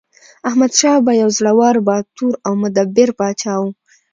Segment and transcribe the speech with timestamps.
[0.47, 3.63] احمدشاه بابا یو زړور، باتور او مدبر پاچا و.